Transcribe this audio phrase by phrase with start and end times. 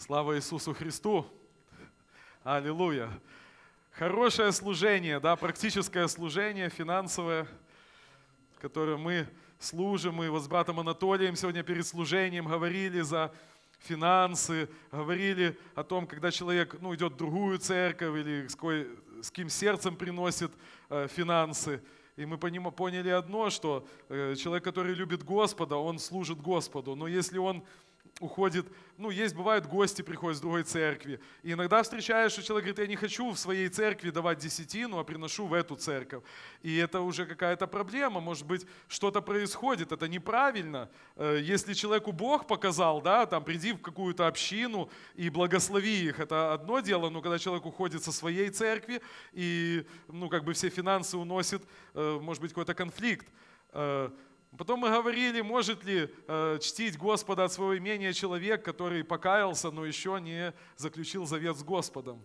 [0.00, 1.26] Слава Иисусу Христу!
[2.44, 3.10] Аллилуйя!
[3.90, 7.48] Хорошее служение, да, практическое служение, финансовое,
[8.60, 9.26] которое мы
[9.58, 10.14] служим.
[10.14, 13.34] Мы вот с братом Анатолием сегодня перед служением говорили за
[13.80, 18.88] финансы, говорили о том, когда человек ну, идет в другую церковь или с, кой,
[19.20, 20.52] с каким сердцем приносит
[20.90, 21.82] э, финансы.
[22.16, 26.94] И мы поняли одно, что э, человек, который любит Господа, он служит Господу.
[26.94, 27.64] Но если он
[28.20, 28.66] уходит,
[28.96, 31.20] ну, есть, бывают гости приходят с другой церкви.
[31.42, 35.04] И иногда встречаешь, что человек говорит, я не хочу в своей церкви давать десятину, а
[35.04, 36.22] приношу в эту церковь.
[36.62, 40.90] И это уже какая-то проблема, может быть, что-то происходит, это неправильно.
[41.16, 46.52] Э, если человеку Бог показал, да, там, приди в какую-то общину и благослови их, это
[46.52, 49.00] одно дело, но когда человек уходит со своей церкви
[49.32, 51.62] и, ну, как бы все финансы уносит,
[51.94, 53.28] э, может быть, какой-то конфликт,
[53.72, 54.10] э,
[54.56, 59.84] Потом мы говорили, может ли э, чтить Господа от своего имения человек, который покаялся, но
[59.84, 62.24] еще не заключил завет с Господом.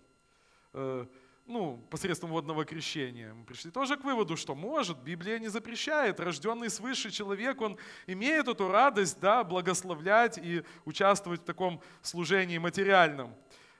[0.71, 1.05] Э,
[1.45, 3.33] ну, посредством водного крещения.
[3.33, 6.19] Мы пришли тоже к выводу, что может, Библия не запрещает.
[6.19, 13.35] Рожденный свыше человек, он имеет эту радость, да, благословлять и участвовать в таком служении материальном.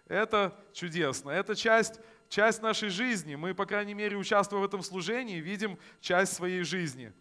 [0.07, 1.29] Это чудесно.
[1.29, 3.35] Это часть, часть нашей жизни.
[3.35, 7.13] Мы, по крайней мере, участвуя в этом служении, видим часть своей жизни.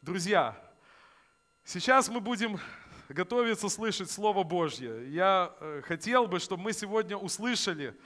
[0.00, 0.56] Друзья,
[1.64, 2.60] сейчас мы будем
[3.08, 5.10] готовиться слышать Слово Божье.
[5.10, 7.98] Я э, хотел бы, чтобы мы сегодня услышали,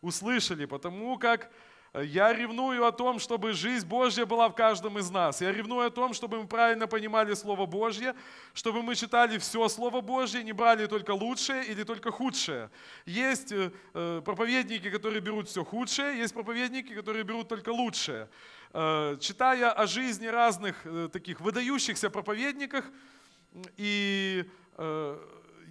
[0.00, 1.52] услышали, потому как
[2.02, 5.40] я ревную о том, чтобы жизнь Божья была в каждом из нас.
[5.40, 8.14] Я ревную о том, чтобы мы правильно понимали Слово Божье,
[8.52, 12.70] чтобы мы читали все Слово Божье, не брали только лучшее или только худшее.
[13.06, 18.28] Есть э, проповедники, которые берут все худшее, есть проповедники, которые берут только лучшее.
[18.72, 22.84] Э, читая о жизни разных э, таких выдающихся проповедниках,
[23.78, 24.44] и
[24.76, 25.18] э,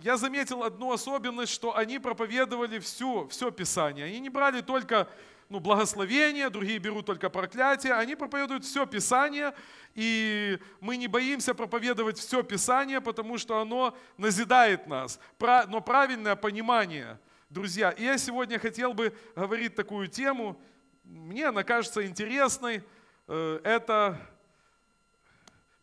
[0.01, 4.05] я заметил одну особенность, что они проповедовали всю, все Писание.
[4.05, 5.07] Они не брали только
[5.49, 7.93] ну, благословение, другие берут только проклятие.
[7.93, 9.53] Они проповедуют все Писание,
[9.93, 15.19] и мы не боимся проповедовать все Писание, потому что оно назидает нас.
[15.39, 17.19] Но правильное понимание,
[17.49, 17.91] друзья.
[17.91, 20.59] И я сегодня хотел бы говорить такую тему,
[21.03, 22.83] мне она кажется интересной,
[23.27, 24.19] Э, это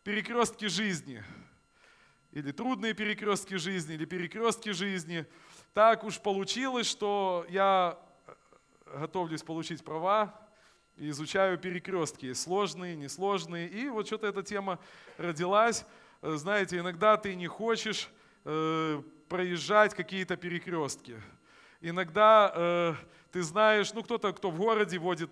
[0.03, 1.23] перекрестки жизни.
[2.31, 5.25] Или трудные перекрестки жизни, или перекрестки жизни.
[5.73, 7.99] Так уж получилось, что я
[8.93, 10.33] готовлюсь получить права,
[10.95, 13.67] и изучаю перекрестки, сложные, несложные.
[13.67, 14.79] И вот что-то эта тема
[15.17, 15.85] родилась.
[16.21, 18.09] Э, знаете, иногда ты не хочешь
[18.45, 21.19] э, проезжать какие-то перекрестки.
[21.81, 22.93] Иногда э,
[23.31, 25.31] ты знаешь, ну кто-то, кто в городе водит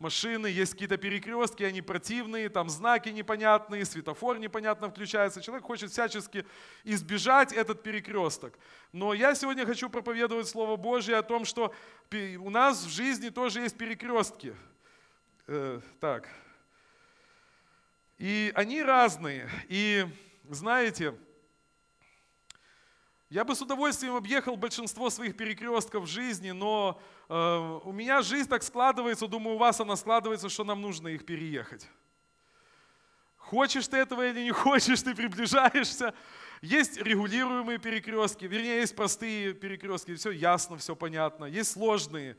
[0.00, 5.40] машины, есть какие-то перекрестки, они противные, там знаки непонятные, светофор непонятно включается.
[5.40, 6.44] Человек хочет всячески
[6.84, 8.58] избежать этот перекресток.
[8.92, 11.74] Но я сегодня хочу проповедовать Слово Божье о том, что
[12.12, 14.56] у нас в жизни тоже есть перекрестки.
[15.46, 16.28] Э, так.
[18.18, 19.48] И они разные.
[19.68, 20.06] И
[20.48, 21.14] знаете,
[23.30, 28.48] я бы с удовольствием объехал большинство своих перекрестков в жизни, но э, у меня жизнь
[28.48, 31.88] так складывается, думаю, у вас она складывается, что нам нужно их переехать.
[33.36, 36.12] Хочешь ты этого или не хочешь, ты приближаешься.
[36.60, 41.44] Есть регулируемые перекрестки, вернее, есть простые перекрестки, все ясно, все понятно.
[41.44, 42.36] Есть сложные,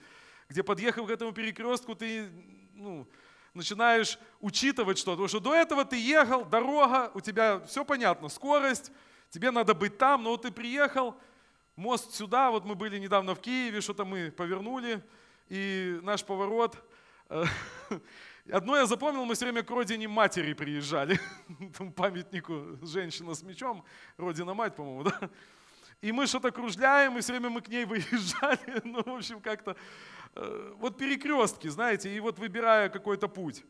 [0.50, 2.30] где подъехав к этому перекрестку, ты
[2.74, 3.08] ну,
[3.54, 5.12] начинаешь учитывать что-то.
[5.12, 8.92] Потому что до этого ты ехал, дорога, у тебя все понятно, скорость,
[9.32, 11.16] тебе надо быть там, но вот ты приехал,
[11.76, 15.04] мост сюда, вот мы были недавно в Киеве, что-то мы повернули,
[15.48, 16.78] и наш поворот,
[17.30, 17.46] э,
[18.52, 21.20] одно я запомнил, мы все время к родине матери приезжали,
[21.96, 23.84] памятнику женщина с мечом,
[24.18, 25.30] родина мать, по-моему, да?
[26.02, 29.78] И мы что-то кружляем, и все время мы к ней выезжали, ну, в общем, как-то,
[30.36, 33.64] э, вот перекрестки, знаете, и вот выбирая какой-то путь.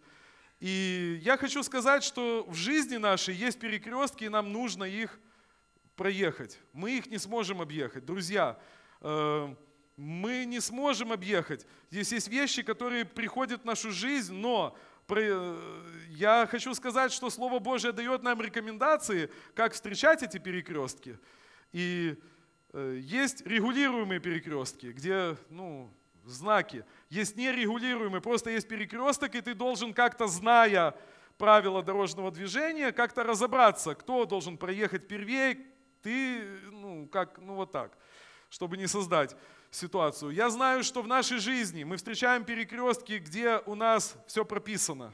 [0.60, 5.20] И я хочу сказать, что в жизни нашей есть перекрестки, и нам нужно их
[6.02, 6.58] проехать.
[6.74, 8.06] Мы их не сможем объехать.
[8.06, 8.58] Друзья,
[9.02, 9.56] э,
[9.96, 11.68] мы не сможем объехать.
[11.92, 14.76] Здесь есть вещи, которые приходят в нашу жизнь, но
[15.10, 21.20] э, я хочу сказать, что Слово Божье дает нам рекомендации, как встречать эти перекрестки.
[21.72, 22.18] И
[22.74, 25.94] э, есть регулируемые перекрестки, где ну,
[26.26, 26.84] знаки.
[27.12, 30.96] Есть нерегулируемые, просто есть перекресток, и ты должен как-то, зная
[31.42, 35.58] правила дорожного движения, как-то разобраться, кто должен проехать первее,
[36.02, 37.98] ты, ну, как, ну вот так,
[38.50, 39.36] чтобы не создать
[39.72, 40.32] ситуацию.
[40.32, 45.14] Я знаю, что в нашей жизни мы встречаем перекрестки, где у нас все прописано.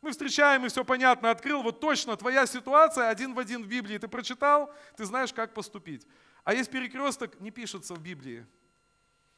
[0.00, 3.98] Мы встречаем, и все понятно, открыл, вот точно твоя ситуация один в один в Библии,
[3.98, 6.06] ты прочитал, ты знаешь, как поступить.
[6.42, 8.44] А есть перекресток, не пишется в Библии.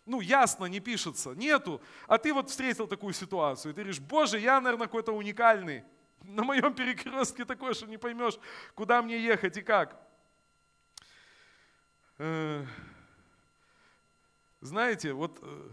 [0.07, 1.83] Ну, ясно, не пишется, нету.
[2.07, 5.85] А ты вот встретил такую ситуацию, и ты говоришь, боже, я, наверное, какой-то уникальный.
[6.23, 8.39] На моем перекрестке такое, что не поймешь,
[8.75, 10.01] куда мне ехать и как.
[12.19, 12.65] Э,
[14.61, 15.71] знаете, вот э,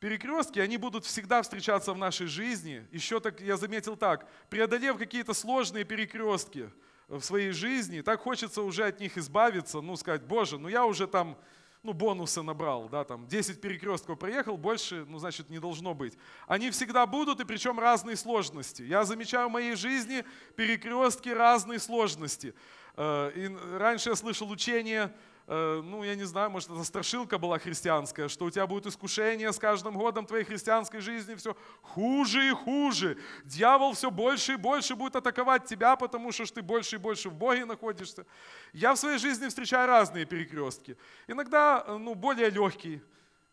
[0.00, 2.86] перекрестки, они будут всегда встречаться в нашей жизни.
[2.90, 6.70] Еще так, я заметил так, преодолев какие-то сложные перекрестки
[7.06, 11.06] в своей жизни, так хочется уже от них избавиться, ну сказать, боже, ну я уже
[11.06, 11.36] там
[11.82, 16.16] ну, бонусы набрал, да, там 10 перекрестков проехал, больше, ну, значит, не должно быть.
[16.46, 18.82] Они всегда будут, и причем разные сложности.
[18.82, 20.24] Я замечаю в моей жизни
[20.56, 22.54] перекрестки разной сложности.
[22.96, 23.48] Э, и
[23.78, 25.12] раньше я слышал учение,
[25.52, 29.52] Э, ну, я не знаю, может, это страшилка была христианская, что у тебя будет искушение
[29.52, 33.18] с каждым годом твоей христианской жизни все хуже и хуже.
[33.42, 37.34] Дьявол все больше и больше будет атаковать тебя, потому что ты больше и больше в
[37.34, 38.26] Боге находишься.
[38.72, 40.96] Я в своей жизни встречаю разные перекрестки.
[41.26, 43.02] Иногда, э, ну, более легкий,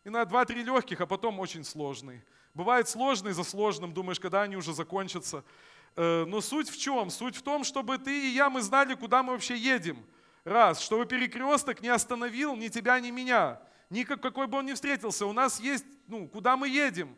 [0.04, 2.22] иногда два-три легких, а потом очень сложный.
[2.54, 5.42] Бывает сложный за сложным, думаешь, когда они уже закончатся.
[5.98, 7.10] Э, но суть в чем?
[7.10, 9.98] Суть в том, чтобы ты и я, мы знали, куда мы вообще едем–
[10.48, 13.60] Раз, чтобы перекресток не остановил ни тебя, ни меня.
[13.90, 15.26] Ни какой бы он ни встретился.
[15.26, 17.14] У нас есть, ну, куда мы едем,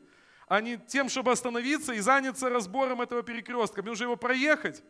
[0.49, 3.83] а не тем, чтобы остановиться и заняться разбором этого перекрестка.
[3.83, 4.83] Мне нужно его проехать,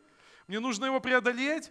[0.46, 1.70] мне нужно его преодолеть.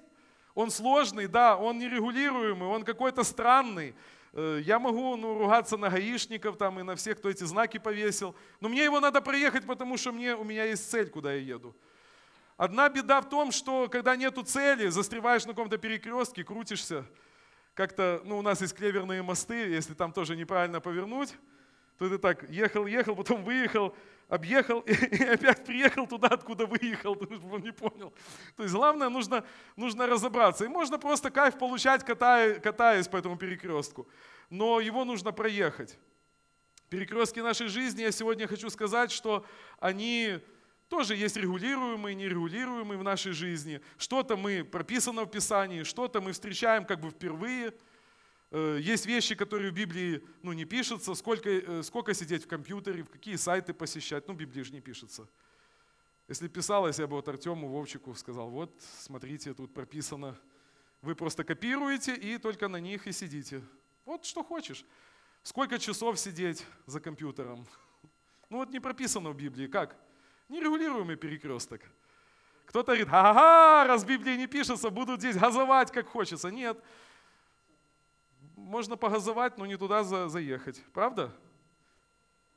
[0.53, 3.95] Он сложный, да, он нерегулируемый, он какой-то странный.
[4.33, 8.35] Э, я могу ну, ругаться на гаишников там, и на всех, кто эти знаки повесил.
[8.59, 11.75] Но мне его надо проехать, потому что мне, у меня есть цель, куда я еду.
[12.59, 17.05] Одна беда в том, что когда нету цели, застреваешь на каком-то перекрестке, крутишься.
[17.73, 21.33] Как-то, ну, у нас есть клеверные мосты, если там тоже неправильно повернуть,
[21.97, 23.95] то ты так ехал, ехал, потом выехал,
[24.27, 28.13] объехал и, и опять приехал туда, откуда выехал, ты не понял.
[28.57, 29.45] То есть главное, нужно,
[29.77, 30.65] нужно разобраться.
[30.65, 34.05] И можно просто кайф получать, катая, катаясь по этому перекрестку.
[34.49, 35.97] Но его нужно проехать.
[36.89, 39.45] Перекрестки нашей жизни, я сегодня хочу сказать, что
[39.79, 40.41] они
[40.89, 43.79] тоже есть регулируемые, нерегулируемые в нашей жизни.
[43.97, 47.73] Что-то мы прописано в Писании, что-то мы встречаем как бы впервые.
[48.51, 51.13] Э, есть вещи, которые в Библии ну, не пишутся.
[51.13, 54.27] Сколько, э, сколько сидеть в компьютере, в какие сайты посещать.
[54.27, 55.29] Ну, в Библии же не пишется.
[56.27, 60.35] Если писалось, я бы вот Артему Вовчику сказал, вот, смотрите, тут прописано.
[61.01, 63.63] Вы просто копируете и только на них и сидите.
[64.05, 64.85] Вот что хочешь.
[65.43, 67.65] Сколько часов сидеть за компьютером?
[68.49, 69.67] Ну вот не прописано в Библии.
[69.67, 69.95] Как?
[70.49, 71.81] Нерегулируемый перекресток.
[72.65, 76.49] Кто-то говорит, ага, раз в Библии не пишется, буду здесь газовать, как хочется.
[76.49, 76.83] Нет.
[78.55, 80.83] Можно погазовать, но не туда за, заехать.
[80.93, 81.33] Правда?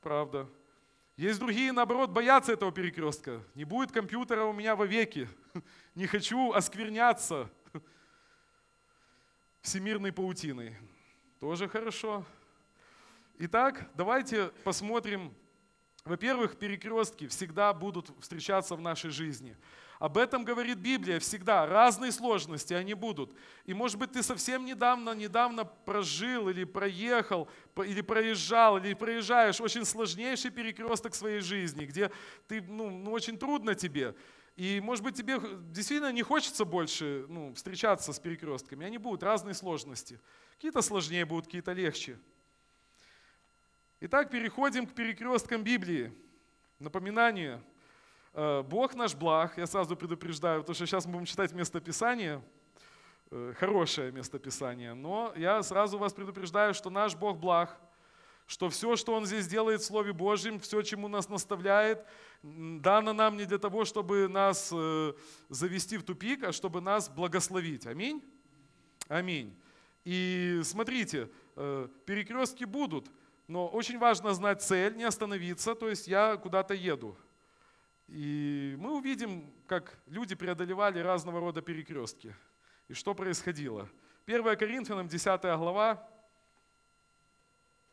[0.01, 0.49] Правда.
[1.17, 3.43] Есть другие, наоборот, боятся этого перекрестка.
[3.55, 5.29] Не будет компьютера у меня вовеки.
[5.95, 7.51] Не хочу оскверняться
[9.61, 10.77] всемирной паутиной.
[11.41, 12.25] Тоже хорошо.
[13.39, 15.35] Итак, давайте посмотрим
[16.05, 19.57] во-первых, перекрестки всегда будут встречаться в нашей жизни.
[20.01, 21.65] Об этом говорит Библия всегда.
[21.65, 23.33] Разные сложности они будут.
[23.67, 29.85] И может быть ты совсем недавно, недавно прожил или проехал, или проезжал, или проезжаешь очень
[29.85, 32.11] сложнейший перекресток своей жизни, где
[32.49, 34.17] ты, ну, ну очень трудно тебе.
[34.57, 35.39] И может быть тебе
[35.71, 38.85] действительно не хочется больше ну, встречаться с перекрестками.
[38.85, 40.19] Они будут разные сложности.
[40.55, 42.19] Какие-то сложнее будут, какие-то легче.
[44.05, 46.13] Итак, переходим к перекресткам Библии.
[46.81, 47.63] Напоминание.
[48.33, 52.43] Э, Бог наш благ, я сразу предупреждаю, потому что сейчас мы будем читать местописание,
[53.31, 57.79] э, хорошее местописание, но я сразу вас предупреждаю, что наш Бог благ,
[58.49, 62.05] что все, что Он здесь делает в Слове Божьем, все, чему нас наставляет,
[62.43, 65.13] дано нам не для того, чтобы нас э,
[65.49, 67.87] завести в тупик, а чтобы нас благословить.
[67.87, 68.21] Аминь?
[69.07, 69.57] Аминь.
[70.05, 73.09] И смотрите, перекрестки будут–
[73.49, 77.17] но очень важно знать цель, не остановиться, то есть я куда-то еду.
[78.09, 82.35] И мы увидим, как люди преодолевали разного рода перекрестки.
[82.89, 83.89] И что происходило.
[84.27, 86.09] 1 Коринфянам, 10 глава,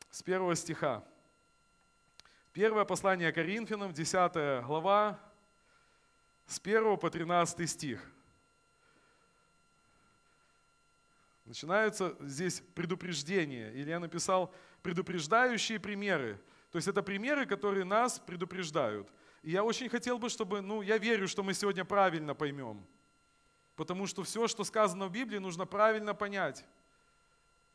[0.10, 1.03] с 1 стиха.
[2.51, 5.20] Первое послание Коринфянам, 10 глава,
[6.46, 8.01] с 1 по 13 стих.
[11.46, 13.72] Начинаются здесь предупреждения.
[13.72, 16.39] Или написал предупреждающие примеры.
[16.71, 19.12] То есть это примеры, которые нас предупреждают.
[19.41, 22.86] И я очень хотел бы, чтобы, ну, я верю, что мы сегодня правильно поймем.
[23.75, 26.65] Потому что все, что сказано в Библии, нужно правильно понять.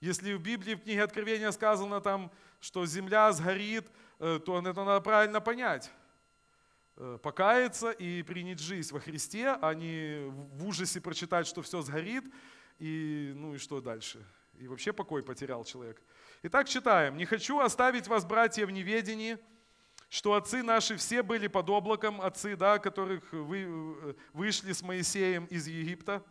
[0.00, 2.30] Если в Библии, в книге Откровения сказано там,
[2.60, 5.90] что земля сгорит, э, то это надо правильно понять.
[6.96, 12.24] Э, покаяться и принять жизнь во Христе, а не в ужасе прочитать, что все сгорит,
[12.78, 14.24] и ну и что дальше?
[14.58, 16.02] И вообще покой потерял человек.
[16.46, 17.16] Итак, читаем.
[17.16, 19.38] «Не хочу оставить вас, братья, в неведении,
[20.10, 25.46] что отцы наши все были под облаком, отцы, да, которых вы, э, вышли с Моисеем
[25.46, 26.22] из Египта,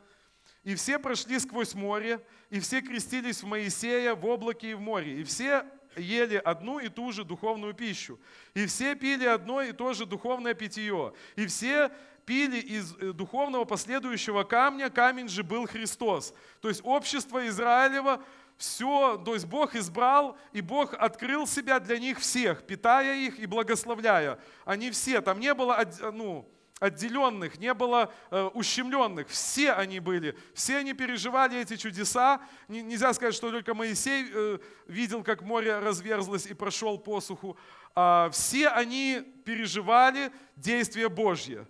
[0.63, 5.19] и все прошли сквозь море, и все крестились в Моисея в облаке и в море,
[5.19, 5.65] и все
[5.95, 8.19] ели одну и ту же духовную пищу,
[8.53, 11.89] и все пили одно и то же духовное питье, и все
[12.27, 16.35] пили из э, духовного последующего камня, камень же был Христос.
[16.61, 18.23] То есть общество Израилева
[18.63, 23.45] все, то есть Бог избрал, и Бог открыл себя для них всех, питая их и
[23.45, 24.39] благословляя.
[24.63, 29.27] Они все, там не было ну, отделенных, не было э, ущемленных.
[29.27, 32.41] Все они были, все они переживали эти чудеса.
[32.69, 37.57] Не, нельзя сказать, что только Моисей э, видел, как море разверзлось и прошел посуху.
[37.95, 41.67] А все они переживали действие Божье.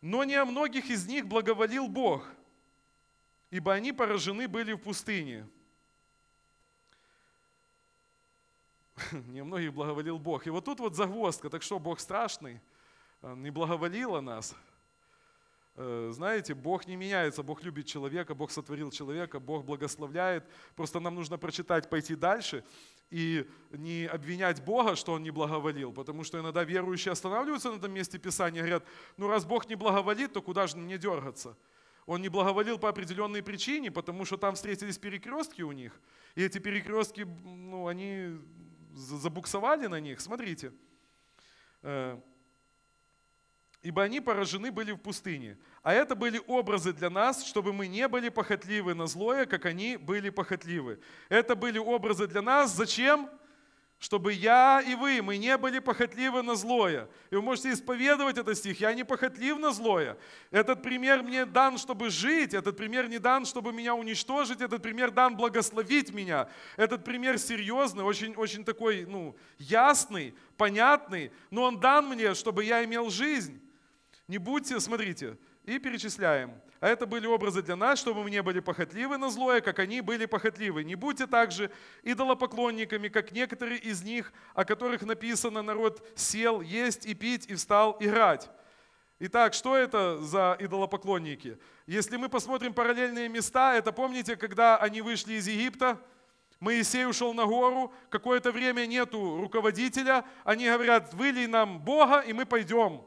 [0.00, 2.26] Но не о многих из них благоволил Бог,
[3.50, 5.46] ибо они поражены были в пустыне.
[9.12, 10.46] Не многих благоволил Бог.
[10.46, 11.50] И вот тут вот загвоздка.
[11.50, 12.60] Так что, Бог страшный?
[13.22, 14.54] Не благоволил о нас?
[15.76, 20.44] Э, знаете, Бог не меняется, Бог любит человека, Бог сотворил человека, Бог благословляет.
[20.76, 22.64] Просто нам нужно прочитать, пойти дальше
[23.10, 27.92] и не обвинять Бога, что Он не благоволил, потому что иногда верующие останавливаются на этом
[27.92, 28.84] месте Писания и говорят,
[29.16, 31.56] ну раз Бог не благоволит, то куда же мне дергаться?
[32.06, 35.98] Он не благоволил по определенной причине, потому что там встретились перекрестки у них,
[36.34, 38.38] и эти перекрестки, ну, они
[38.94, 40.20] забуксовали на них.
[40.20, 40.72] Смотрите,
[41.82, 42.18] э,
[43.82, 45.58] ибо они поражены были в пустыне.
[45.82, 49.96] А это были образы для нас, чтобы мы не были похотливы на злое, как они
[49.96, 51.00] были похотливы.
[51.28, 52.74] Это были образы для нас.
[52.74, 53.28] Зачем?
[54.04, 57.08] Чтобы я и вы, мы не были похотливы на злое.
[57.30, 58.78] И вы можете исповедовать этот стих.
[58.78, 60.18] Я не похотлив на злое.
[60.50, 62.52] Этот пример мне дан, чтобы жить.
[62.52, 64.60] Этот пример не дан, чтобы меня уничтожить.
[64.60, 66.50] Этот пример дан благословить меня.
[66.76, 71.32] Этот пример серьезный, очень, очень такой ну, ясный, понятный.
[71.50, 73.58] Но он дан мне, чтобы я имел жизнь.
[74.28, 76.60] Не будьте, смотрите, и перечисляем.
[76.80, 80.02] А это были образы для нас, чтобы мы не были похотливы на злое, как они
[80.02, 80.84] были похотливы.
[80.84, 81.70] Не будьте также
[82.02, 87.96] идолопоклонниками, как некоторые из них, о которых написано, народ сел есть и пить и встал
[88.00, 88.50] играть.
[89.18, 91.58] Итак, что это за идолопоклонники?
[91.86, 95.98] Если мы посмотрим параллельные места, это помните, когда они вышли из Египта,
[96.60, 102.44] Моисей ушел на гору, какое-то время нету руководителя, они говорят, выли нам Бога, и мы
[102.44, 103.02] пойдем.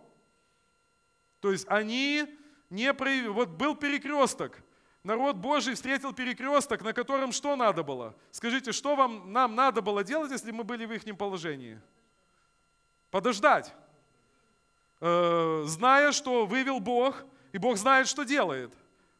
[1.39, 2.25] То есть они
[2.69, 3.29] не проявили.
[3.29, 4.61] Вот был перекресток.
[5.03, 8.15] Народ Божий встретил перекресток, на котором что надо было?
[8.31, 11.79] Скажите, что вам, нам надо было делать, если мы были в их положении?
[13.09, 13.73] Подождать.
[14.99, 18.73] Э, зная, что вывел Бог, и Бог знает, что делает.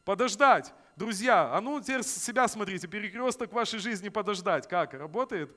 [0.04, 0.74] Подождать.
[0.96, 4.68] Друзья, а ну теперь себя смотрите, перекресток вашей жизни подождать.
[4.68, 4.92] Как?
[4.94, 5.50] Работает?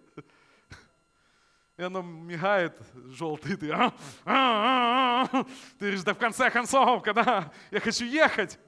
[1.77, 3.93] И оно мигает желтый, ты, а,
[4.25, 5.43] а, а, а.
[5.43, 8.59] ты говоришь, да в конце концов, когда я хочу ехать.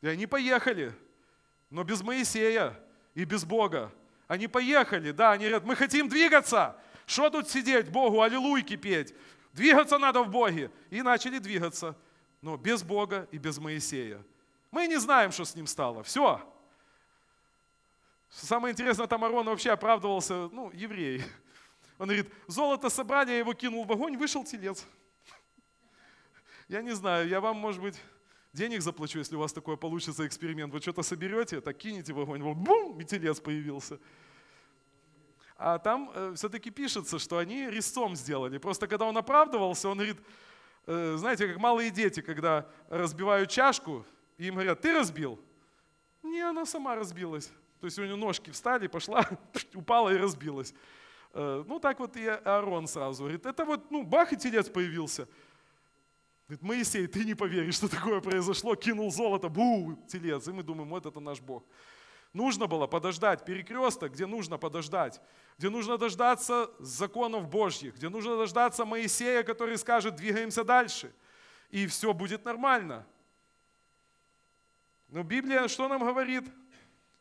[0.00, 0.94] И они поехали,
[1.68, 2.78] но без Моисея
[3.14, 3.92] и без Бога.
[4.28, 6.76] Они поехали, да, они говорят, мы хотим двигаться.
[7.04, 9.14] Что тут сидеть, Богу аллилуйки петь?
[9.52, 10.70] Двигаться надо в Боге.
[10.90, 11.96] И начали двигаться,
[12.40, 14.22] но без Бога и без Моисея.
[14.70, 16.04] Мы не знаем, что с ним стало.
[16.04, 16.40] Все.
[18.28, 21.24] Самое интересное, там Арон вообще оправдывался, ну, еврей.
[22.00, 24.86] Он говорит, золото собрали, я его кинул в огонь, вышел телец.
[26.66, 28.00] Я не знаю, я вам, может быть,
[28.54, 30.72] денег заплачу, если у вас такое получится эксперимент.
[30.72, 34.00] Вы что-то соберете, так кинете в огонь, вот бум, и телец появился.
[35.58, 38.56] А там э, все-таки пишется, что они резцом сделали.
[38.56, 40.16] Просто когда он оправдывался, он говорит,
[40.86, 44.06] э, знаете, как малые дети, когда разбивают чашку,
[44.38, 45.38] и им говорят, ты разбил?
[46.22, 47.52] Не, она сама разбилась.
[47.78, 49.28] То есть у нее ножки встали, пошла,
[49.74, 50.72] упала и разбилась.
[51.32, 55.28] Э, ну, так вот и Аарон сразу говорит, это вот, ну, бах, и телец появился.
[56.48, 60.48] Говорит, Моисей, ты не поверишь, что такое произошло, кинул золото, бу, телец.
[60.48, 61.64] И мы думаем, вот это наш Бог.
[62.32, 65.20] Нужно было подождать перекресток, где нужно подождать,
[65.58, 71.12] где нужно дождаться законов Божьих, где нужно дождаться Моисея, который скажет, двигаемся дальше,
[71.70, 73.04] и все будет нормально.
[75.08, 76.44] Но Библия что нам говорит?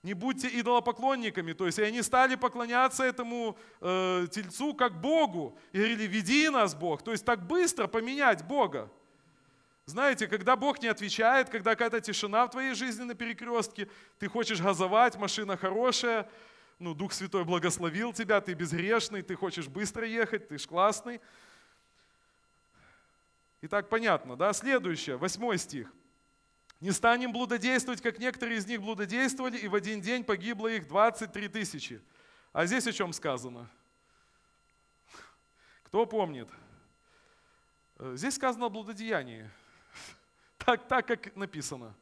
[0.02, 1.54] Не будьте идолопоклонниками.
[1.54, 5.58] То есть и они стали поклоняться этому э, тельцу как Богу.
[5.74, 7.04] И говорили, веди нас, Бог.
[7.04, 8.90] То есть так быстро поменять Бога.
[9.86, 13.90] Знаете, когда Бог не отвечает, когда какая-то тишина в твоей жизни на перекрестке,
[14.20, 16.30] ты хочешь газовать, машина хорошая,
[16.78, 21.20] ну, Дух Святой благословил тебя, ты безгрешный, ты хочешь быстро ехать, ты ж классный.
[23.64, 24.54] Итак, понятно, да?
[24.54, 25.92] Следующее, восьмой стих.
[26.80, 31.50] Не станем блудодействовать, как некоторые из них блудодействовали, и в один день погибло их 23
[31.50, 32.02] тысячи.
[32.54, 33.70] А здесь о чем сказано?
[35.84, 36.50] Кто помнит?
[37.98, 39.50] Э, здесь сказано о блудодеянии.
[40.58, 41.96] Так, так как написано.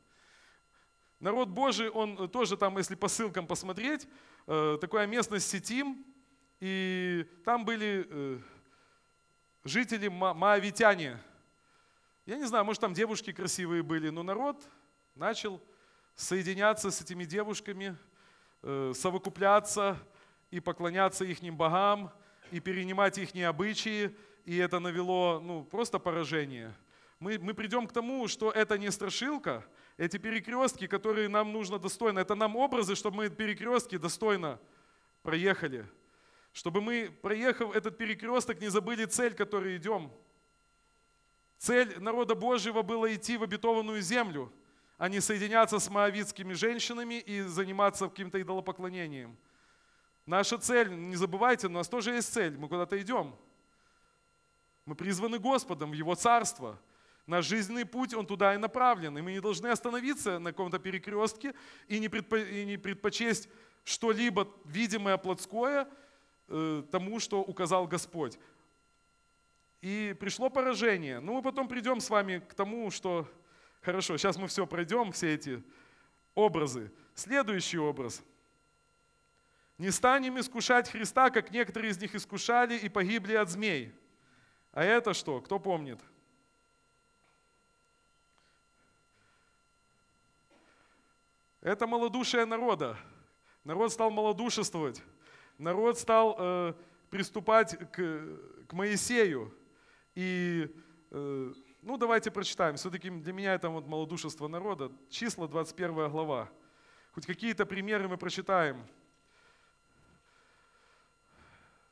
[1.20, 4.08] Народ Божий, он тоже там, если по ссылкам посмотреть,
[4.46, 6.06] э, такая местность Сетим,
[6.60, 8.40] и там были э,
[9.64, 11.20] жители маавитяне.
[12.28, 14.62] Я не знаю, может там девушки красивые были, но народ
[15.16, 15.62] начал
[16.14, 17.96] соединяться с этими девушками,
[18.62, 19.98] совокупляться
[20.52, 22.12] и поклоняться их богам,
[22.52, 26.76] и перенимать их обычаи, и это навело ну, просто поражение.
[27.22, 29.66] Мы, мы придем к тому, что это не страшилка,
[29.96, 34.60] эти перекрестки, которые нам нужно достойно, это нам образы, чтобы мы перекрестки достойно
[35.22, 35.86] проехали.
[36.52, 40.12] Чтобы мы, проехав этот перекресток, не забыли цель, которой идем.
[41.58, 44.52] Цель народа Божьего была идти в обетованную землю,
[44.98, 49.38] а не соединяться с моавитскими женщинами и заниматься каким-то идолопоклонением.
[50.26, 53.36] Наша цель, не забывайте, у нас тоже есть цель, мы куда-то идем.
[54.86, 56.80] Мы призваны Господом в Его Царство.
[57.26, 59.18] Наш жизненный путь, он туда и направлен.
[59.18, 61.54] И мы не должны остановиться на каком-то перекрестке
[61.88, 63.50] и не, предпо, и не предпочесть
[63.84, 65.88] что-либо видимое плотское
[66.48, 68.40] э, тому, что указал Господь.
[69.82, 71.20] И пришло поражение.
[71.20, 73.28] Ну, мы потом придем с вами к тому, что...
[73.82, 75.64] Хорошо, сейчас мы все пройдем, все эти
[76.36, 76.92] образы.
[77.14, 78.24] Следующий образ–
[79.78, 83.94] не станем искушать Христа, как некоторые из них искушали и погибли от змей.
[84.72, 85.40] А это что?
[85.40, 86.00] Кто помнит?
[91.62, 92.98] Это малодушие народа.
[93.64, 95.04] Народ стал малодушествовать.
[95.60, 96.74] Народ стал э,
[97.12, 99.54] приступать к, к Моисею.
[100.18, 100.76] И,
[101.12, 102.76] э, ну, давайте прочитаем.
[102.76, 104.92] Все-таки для меня это вот малодушество народа.
[105.12, 106.50] Числа, 21 глава.
[107.14, 108.84] Хоть какие-то примеры мы прочитаем.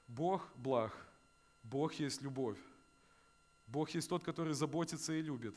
[0.07, 0.91] Бог благ,
[1.61, 2.57] Бог есть любовь.
[3.67, 5.55] Бог есть тот, который заботится и любит.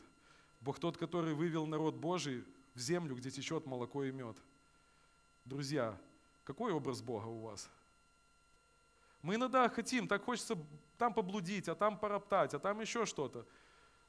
[0.61, 4.37] Бог тот, который вывел народ Божий в землю, где течет молоко и мед.
[5.47, 5.99] Друзья,
[6.45, 7.71] какой образ Бога у вас?
[9.23, 10.57] Мы иногда хотим, так хочется
[10.97, 13.47] там поблудить, а там пороптать, а там еще что-то.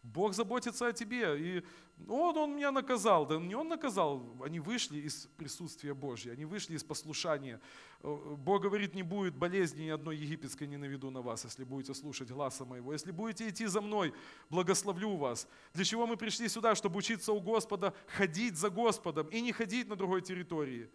[0.01, 1.37] Бог заботится о тебе.
[1.39, 1.63] И
[2.07, 3.25] он, он меня наказал.
[3.25, 7.59] Да не он наказал, они вышли из присутствия Божьего, они вышли из послушания.
[8.01, 12.31] Бог говорит, не будет болезни ни одной египетской не наведу на вас, если будете слушать
[12.31, 12.93] гласа моего.
[12.93, 14.13] Если будете идти за мной,
[14.49, 15.47] благословлю вас.
[15.73, 16.75] Для чего мы пришли сюда?
[16.75, 20.89] Чтобы учиться у Господа, ходить за Господом и не ходить на другой территории.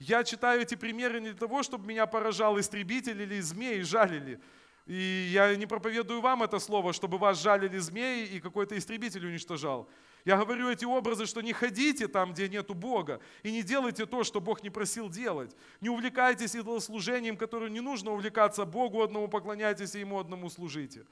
[0.00, 4.40] Я читаю эти примеры не для того, чтобы меня поражал истребитель или змеи жалили.
[4.86, 9.88] И я не проповедую вам это слово, чтобы вас жалили змеи и какой-то истребитель уничтожал.
[10.24, 14.24] Я говорю эти образы, что не ходите там, где нету Бога, и не делайте то,
[14.24, 15.54] что Бог не просил делать.
[15.82, 21.04] Не увлекайтесь идолослужением, которое не нужно увлекаться Богу одному, поклоняйтесь и Ему одному служите.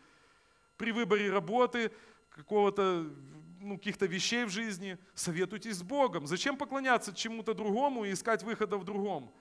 [0.79, 1.91] При выборе работы,
[2.31, 3.07] какого-то
[3.61, 6.27] ну, каких-то вещей в жизни, советуйтесь с Богом.
[6.27, 9.33] Зачем поклоняться чему-то другому и искать выхода в другом?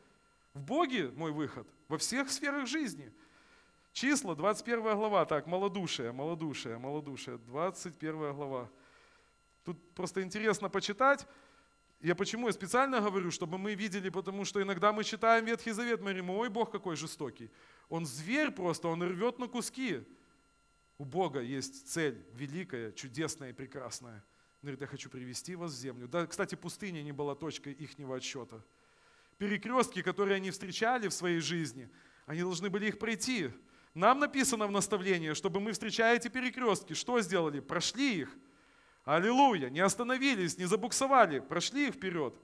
[0.53, 3.11] В Боге мой выход, во всех сферах жизни–
[3.97, 8.69] Числа, 21 глава, так, малодушие, малодушие, малодушие, 21 глава.
[9.65, 11.25] Тут просто интересно почитать.
[11.99, 16.01] Я почему я специально говорю, чтобы мы видели, потому что иногда мы читаем Ветхий Завет,
[16.01, 17.49] мы говорим, ой, Бог какой жестокий.
[17.89, 20.03] Он зверь просто, он рвет на куски.
[20.97, 24.23] У Бога есть цель великая, чудесная и прекрасная.
[24.61, 26.07] Он говорит, я хочу привести вас в землю.
[26.07, 28.63] Да, кстати, пустыня не была точкой ихнего отсчета.
[29.37, 31.89] Перекрестки, которые они встречали в своей жизни,
[32.25, 33.51] они должны были их пройти.
[33.93, 37.59] Нам написано в наставлении, чтобы мы, встречая эти перекрестки, что сделали?
[37.59, 38.35] Прошли их.
[39.05, 39.69] Аллилуйя.
[39.69, 42.35] Не остановились, не забуксовали, прошли их вперед.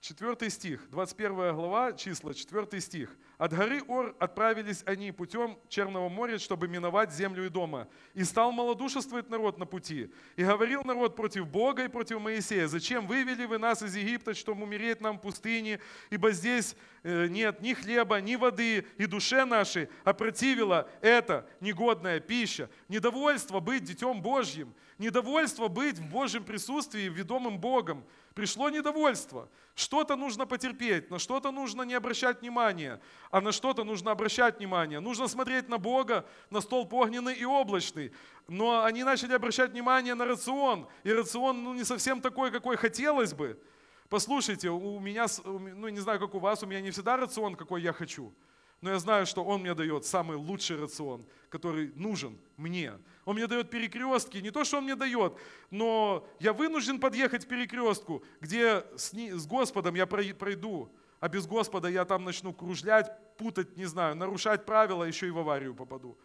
[0.00, 3.16] Четвертый стих, 21 глава, числа, четвертый стих.
[3.38, 7.86] От горы Ор отправились они путем Черного моря, чтобы миновать землю и дома.
[8.14, 10.10] И стал малодушествовать народ на пути.
[10.36, 14.62] И говорил народ против Бога и против Моисея, зачем вывели вы нас из Египта, чтобы
[14.62, 19.90] умереть нам в пустыне, ибо здесь э, нет ни хлеба, ни воды, и душе нашей
[20.04, 22.70] опротивила это негодная пища.
[22.88, 28.02] Недовольство быть детем Божьим, недовольство быть в Божьем присутствии, ведомым Богом.
[28.34, 29.48] Пришло недовольство.
[29.74, 35.00] Что-то нужно потерпеть, на что-то нужно не обращать внимания, а на что-то нужно обращать внимание.
[35.00, 38.12] Нужно смотреть на Бога, на столб огненный и облачный.
[38.48, 40.88] Но они начали обращать внимание на рацион.
[41.04, 43.60] И рацион ну, не совсем такой, какой хотелось бы.
[44.08, 47.82] Послушайте, у меня, ну не знаю, как у вас, у меня не всегда рацион, какой
[47.82, 48.32] я хочу.
[48.80, 52.92] но я знаю, что Он мне дает самый лучший рацион, который нужен мне.
[53.24, 55.34] Он мне дает перекрестки, не то, что Он мне дает,
[55.70, 61.88] но я вынужден подъехать к перекрестку, где с, с Господом я пройду, а без Господа
[61.88, 66.18] я там начну кружлять, путать, не знаю, нарушать правила, еще и в аварию попаду.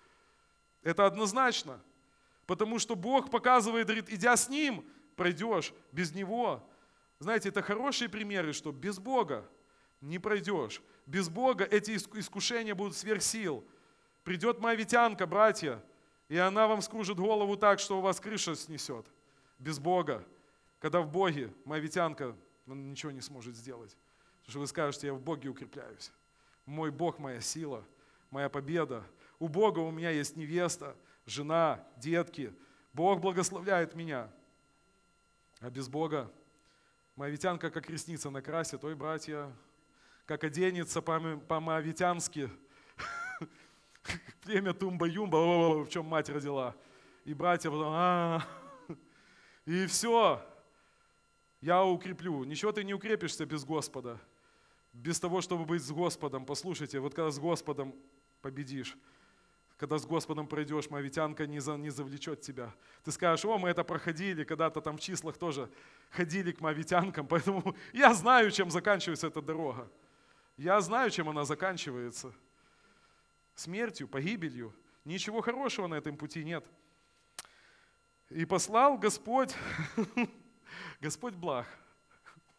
[0.84, 1.82] Это однозначно.
[2.46, 6.68] Потому что Бог показывает, говорит, идя с Ним, пройдешь, без Него.
[7.20, 9.48] Знаете, это хорошие примеры, что без Бога
[10.02, 10.82] не пройдешь.
[11.06, 13.64] Без Бога эти искушения будут сверх сил.
[14.24, 15.84] Придет моавитянка, братья,
[16.28, 19.06] и она вам скружит голову так, что у вас крыша снесет.
[19.60, 20.26] Без Бога.
[20.80, 23.96] Когда в Боге моавитянка ничего не сможет сделать.
[24.42, 26.12] Потому что вы скажете, я в Боге укрепляюсь.
[26.66, 27.86] Мой Бог моя сила,
[28.30, 29.04] моя победа.
[29.40, 32.54] У Бога у меня есть невеста, жена, детки.
[32.94, 34.30] Бог благословляет меня.
[35.60, 36.32] А без Бога
[37.16, 39.52] моавитянка как ресница накрасит, ой, братья,
[40.26, 42.50] как оденется по-моавитянски,
[44.42, 46.76] племя Тумба-Юмба, в чем мать родила.
[47.26, 48.44] И братья потом, а,
[49.66, 50.44] и все,
[51.62, 52.44] я укреплю.
[52.44, 54.20] Ничего ты не укрепишься без Господа,
[54.94, 56.46] без того, чтобы быть с Господом.
[56.46, 57.96] Послушайте, вот когда с Господом
[58.42, 58.98] победишь,
[59.78, 62.74] когда с Господом пройдешь, моавитянка не, за, не завлечет тебя.
[63.04, 65.72] Ты скажешь, о, мы это проходили, когда-то там в числах тоже
[66.12, 69.92] ходили к моавитянкам, поэтому я знаю, чем заканчивается эта дорога.
[70.58, 72.32] Я знаю, чем она заканчивается.
[73.56, 74.74] Смертью, погибелью.
[75.04, 76.64] Ничего хорошего на этом пути нет.
[78.30, 79.56] И послал Господь,
[81.02, 81.66] Господь благ.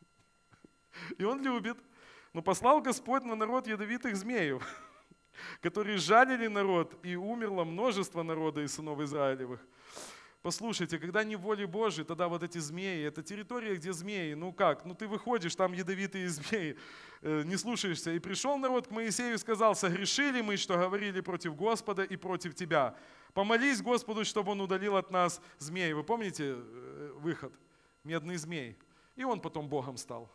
[1.18, 1.78] И Он любит.
[2.32, 4.66] Но послал Господь на народ ядовитых змеев,
[5.60, 9.60] которые жалили народ, и умерло множество народа из сынов Израилевых.
[10.42, 14.52] Послушайте, когда не в воле Божьей, тогда вот эти змеи, это территория, где змеи, ну
[14.52, 16.76] как, ну ты выходишь, там ядовитые змеи,
[17.20, 18.10] э, не слушаешься.
[18.10, 22.56] И пришел народ к Моисею и сказал, согрешили мы, что говорили против Господа и против
[22.56, 22.96] тебя.
[23.34, 25.92] Помолись Господу, чтобы он удалил от нас змеи.
[25.92, 27.52] Вы помните э, выход?
[28.02, 28.76] Медный змей.
[29.14, 30.28] И он потом Богом стал.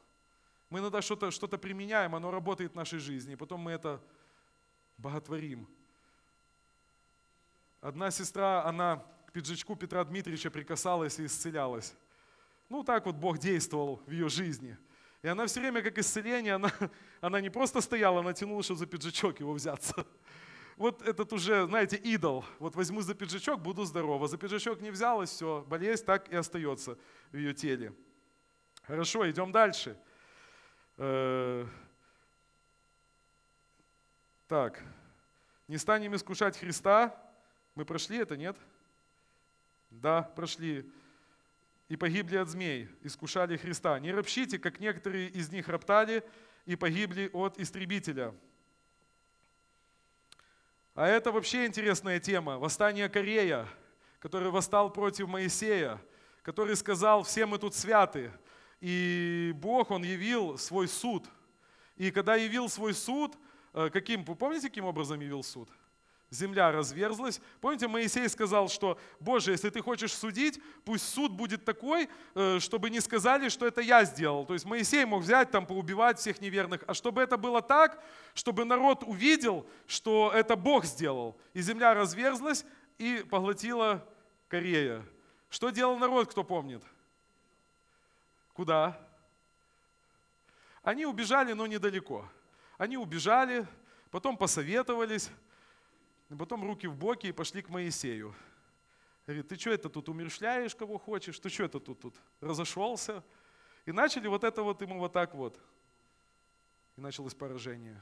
[0.69, 4.01] Мы иногда что-то что применяем, оно работает в нашей жизни, и потом мы это
[4.97, 5.67] боготворим.
[7.79, 11.95] Одна сестра, она к пиджачку Петра Дмитриевича прикасалась и исцелялась.
[12.69, 14.77] Ну, так вот Бог действовал в ее жизни.
[15.21, 16.71] И она все время, как исцеление, она,
[17.21, 20.05] она не просто стояла, она тянула, чтобы за пиджачок его взяться.
[20.77, 22.45] Вот этот уже, знаете, идол.
[22.59, 24.27] Вот возьму за пиджачок, буду здорова.
[24.27, 26.99] За пиджачок не взялась, все, болезнь так и остается
[27.31, 27.95] в ее теле.
[28.83, 29.97] Хорошо, идем дальше.
[30.97, 31.65] Э,
[34.47, 34.81] так,
[35.67, 37.15] не станем искушать Христа.
[37.75, 38.57] Мы прошли это, нет?
[39.91, 40.89] Да, прошли.
[41.87, 43.99] И погибли от змей, искушали Христа.
[43.99, 46.23] Не ропщите, как некоторые из них роптали
[46.65, 48.33] и погибли от истребителя.
[50.95, 52.57] А это вообще интересная тема.
[52.57, 53.67] Восстание Корея,
[54.19, 56.01] который восстал против Моисея,
[56.41, 58.31] который сказал, все мы тут святы.
[58.81, 61.25] И Бог, Он явил свой суд.
[61.95, 63.35] И когда явил свой суд,
[63.73, 65.69] э, каким, вы помните, каким образом явил суд?
[66.29, 67.39] земля разверзлась.
[67.61, 72.89] Помните, Моисей сказал, что, Боже, если ты хочешь судить, пусть суд будет такой, э, чтобы
[72.89, 74.45] не сказали, что это я сделал.
[74.45, 78.65] То есть Моисей мог взять, там, поубивать всех неверных, а чтобы это было так, чтобы
[78.65, 81.37] народ увидел, что это Бог сделал.
[81.53, 82.65] И земля разверзлась
[82.97, 84.05] и поглотила
[84.49, 85.05] Корея.
[85.49, 86.83] Что делал народ, кто помнит?
[88.57, 88.99] Куда?
[90.81, 92.27] Они убежали, но недалеко.
[92.79, 93.67] Они убежали,
[94.09, 95.29] потом посоветовались,
[96.39, 98.33] потом руки в боки и пошли к Моисею.
[99.27, 101.39] Говорит, ты что это тут умершляешь, кого хочешь?
[101.39, 103.23] Ты что это тут, тут разошелся?
[103.85, 105.61] И начали вот это вот ему вот так вот.
[106.95, 108.01] И началось поражение.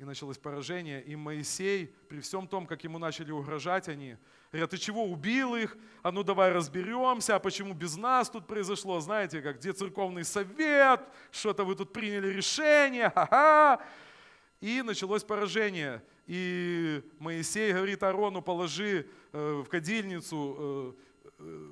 [0.00, 1.02] И началось поражение.
[1.02, 4.16] И Моисей, при всем том, как ему начали угрожать они,
[4.50, 5.76] говорят, ты чего, убил их?
[6.02, 8.98] А ну давай разберемся, а почему без нас тут произошло?
[9.00, 11.02] Знаете, как где церковный совет?
[11.30, 13.12] Что-то вы тут приняли решение?
[13.14, 13.84] Ха-ха!
[14.62, 16.02] И началось поражение.
[16.26, 20.96] И Моисей говорит Арону, положи э, в кадильницу,
[21.28, 21.68] э, э,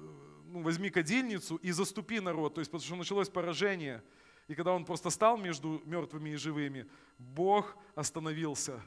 [0.49, 2.57] ну, возьми кадильницу и заступи народ.
[2.57, 4.03] То есть, потому что началось поражение.
[4.49, 8.83] И когда он просто стал между мертвыми и живыми, Бог остановился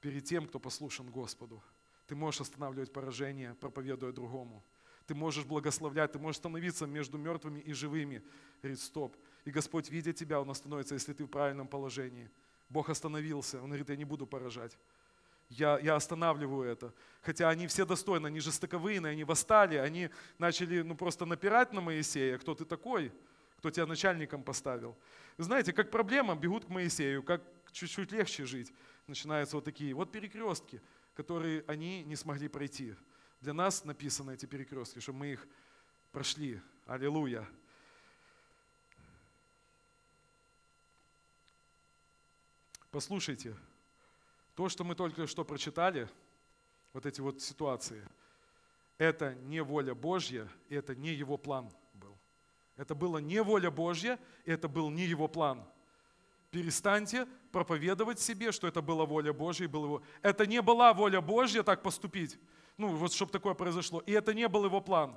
[0.00, 1.62] перед тем, кто послушан Господу.
[2.06, 4.64] Ты можешь останавливать поражение, проповедуя другому.
[5.06, 8.22] Ты можешь благословлять, ты можешь становиться между мертвыми и живыми.
[8.62, 9.16] Говорит, стоп.
[9.44, 12.28] И Господь, видя тебя, Он остановится, если ты в правильном положении–
[12.68, 13.58] Бог остановился.
[13.58, 14.76] Он говорит, я не буду поражать.
[15.48, 16.92] Я, я останавливаю это.
[17.22, 22.38] Хотя они все достойны, они жестоковыйные, они восстали, они начали ну, просто напирать на Моисея.
[22.38, 23.12] Кто ты такой?
[23.66, 24.96] Кто тебя начальником поставил?
[25.36, 28.72] Вы знаете, как проблема, бегут к Моисею, как чуть-чуть легче жить.
[29.08, 30.80] Начинаются вот такие вот перекрестки,
[31.14, 32.94] которые они не смогли пройти.
[33.40, 35.48] Для нас написаны эти перекрестки, чтобы мы их
[36.12, 36.62] прошли.
[36.86, 37.44] Аллилуйя.
[42.92, 43.56] Послушайте,
[44.54, 46.08] то, что мы только что прочитали,
[46.92, 48.06] вот эти вот ситуации,
[48.96, 51.72] это не воля Божья, это не его план.
[52.76, 55.64] Это было не воля Божья, и это был не его план.
[56.50, 60.02] Перестаньте проповедовать себе, что это была воля Божья и был его.
[60.22, 62.38] Это не была воля Божья так поступить.
[62.76, 64.00] Ну, вот чтобы такое произошло.
[64.00, 65.16] И это не был его план.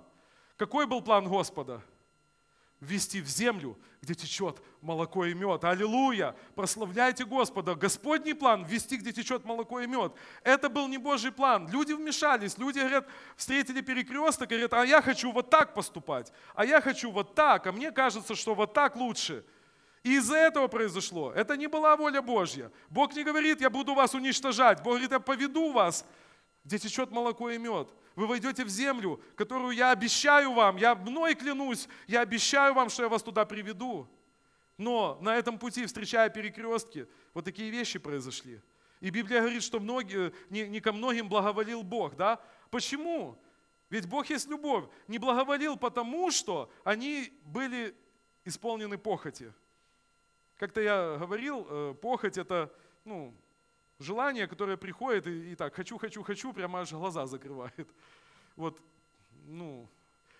[0.55, 1.81] Какой был план Господа?
[2.81, 5.63] Ввести в землю, где течет молоко и мед.
[5.63, 6.35] Аллилуйя!
[6.55, 7.75] Прославляйте Господа.
[7.75, 10.13] Господний план– ввести, где течет молоко и мед.
[10.43, 11.69] Это был не Божий план.
[11.69, 12.57] Люди вмешались.
[12.57, 17.35] Люди, говорят, встретили перекресток, говорят, а я хочу вот так поступать, а я хочу вот
[17.35, 19.43] так, а мне кажется, что вот так лучше.
[20.03, 21.33] И из-за этого произошло.
[21.33, 22.71] Это не была воля Божья.
[22.89, 24.81] Бог не говорит, я буду вас уничтожать.
[24.81, 26.05] Бог говорит, я поведу вас,
[26.63, 27.89] где течет молоко и мед.
[28.19, 33.03] Вы войдете в землю, которую я обещаю вам, я мной клянусь, я обещаю вам, что
[33.03, 34.09] я вас туда приведу.
[34.75, 38.61] Но на этом пути, встречая перекрестки, вот такие вещи произошли.
[38.99, 42.17] И Библия говорит, что многие, не, не ко многим благоволил Бог.
[42.17, 42.41] Да?
[42.69, 43.41] Почему?
[43.89, 44.83] Ведь Бог есть любовь.
[45.07, 47.95] Не благоволил потому, что они были
[48.43, 49.53] исполнены похоти.
[50.57, 52.69] Как-то я говорил, э, похоть это
[53.05, 53.33] ну,
[53.99, 57.87] Желание, которое приходит и, и так, хочу, хочу, хочу, прямо аж глаза закрывает.
[58.55, 58.81] Вот,
[59.45, 59.89] ну,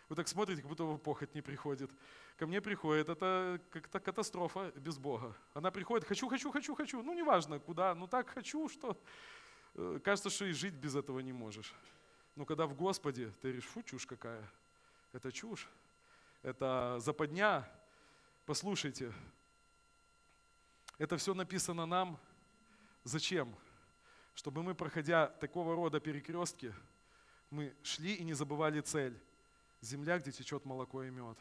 [0.08, 1.92] вы так смотрите, как будто похоть не приходит.
[2.38, 5.36] Ко мне приходит, это как-то катастрофа без Бога.
[5.54, 7.04] Она приходит, хочу, хочу, хочу, хочу.
[7.04, 8.98] Ну, неважно куда, ну так хочу, что...
[9.76, 11.74] Э, кажется, что и жить без этого не можешь.
[12.36, 14.50] Но когда в Господе, ты говоришь, фу, чушь какая.
[15.12, 15.70] Это чушь.
[16.42, 17.70] Это западня.
[18.46, 19.14] Послушайте,
[20.98, 22.18] это все написано нам
[23.04, 23.56] Зачем?
[24.34, 26.74] Чтобы мы, проходя такого рода перекрестки,
[27.50, 29.18] мы шли и не забывали цель.
[29.82, 31.38] Земля, где течет молоко и мед.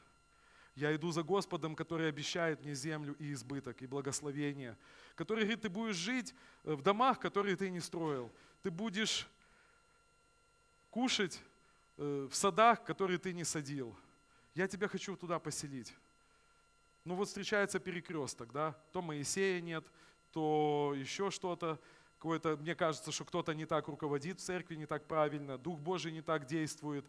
[0.74, 4.78] Я иду за Господом, который обещает мне землю и избыток, и благословение.
[5.16, 8.32] Который говорит, ты будешь жить э, в домах, которые ты не строил.
[8.62, 9.28] Ты будешь
[10.90, 11.42] кушать
[11.96, 13.96] э, в садах, которые ты не садил.
[14.54, 15.92] Я тебя хочу туда поселить.
[17.04, 18.72] Ну вот встречается перекресток, да?
[18.92, 19.84] То Моисея нет,
[20.38, 21.80] то еще что-то,
[22.18, 26.12] какое-то, мне кажется, что кто-то не так руководит в церкви, не так правильно, Дух Божий
[26.12, 27.04] не так действует,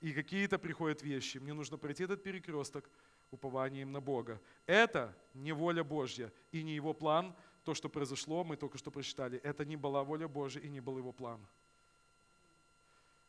[0.00, 1.38] и какие-то приходят вещи.
[1.38, 2.90] Мне нужно пройти этот перекресток
[3.30, 4.40] упованием на Бога.
[4.66, 9.38] Это не воля Божья и не Его план, то, что произошло, мы только что прочитали,
[9.44, 11.40] это не была воля Божья и не был Его план.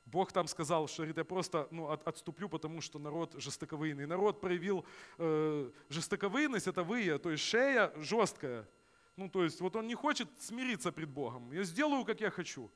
[0.07, 4.07] Бог там сказал, что говорит, я просто ну, от, отступлю, потому что народ жестоковыйный.
[4.07, 4.83] Народ проявил
[5.19, 8.67] э, жестоковыйность, это вы, то есть шея жесткая.
[9.15, 11.51] Ну, то есть, вот он не хочет смириться пред Богом.
[11.51, 12.71] Я сделаю, как я хочу.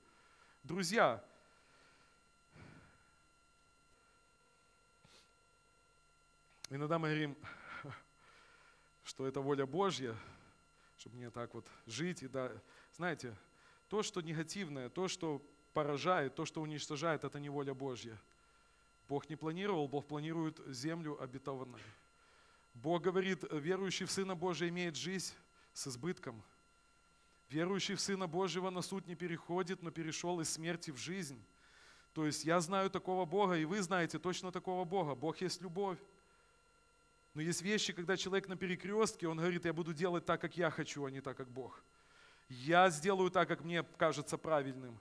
[0.64, 1.24] Друзья,
[6.70, 7.36] иногда мы говорим,
[9.04, 10.16] что это воля Божья,
[10.98, 12.22] чтобы мне так вот жить.
[12.22, 12.52] И да,
[12.96, 13.36] знаете,
[13.90, 15.42] то, что негативное, то, что
[15.74, 18.16] поражает, то, что уничтожает, это не воля Божья.
[19.10, 21.82] Бог не планировал, Бог планирует землю обетованную.
[22.76, 25.34] Бог говорит, верующий в Сына Божия имеет жизнь
[25.78, 26.44] с избытком.
[27.50, 31.40] Верующий в Сына Божьего на суд не переходит, но перешел из смерти в жизнь.
[32.14, 35.14] То есть я знаю такого Бога, и вы знаете точно такого Бога.
[35.14, 36.00] Бог есть любовь.
[37.36, 40.72] Но есть вещи, когда человек на перекрестке, он говорит, я буду делать так, как я
[40.72, 41.84] хочу, а не так, как Бог.
[42.50, 45.00] Я сделаю так, как мне кажется правильным.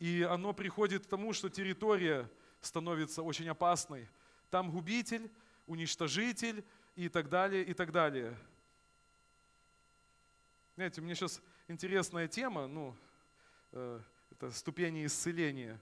[0.00, 2.30] И оно приходит к тому, что территория
[2.60, 4.06] становится очень опасной.
[4.50, 5.30] Там губитель,
[5.66, 6.62] уничтожитель
[6.94, 8.36] и так далее, и так далее.
[10.80, 12.96] Знаете, мне сейчас интересная тема, ну,
[13.72, 15.78] э, это ступени исцеления.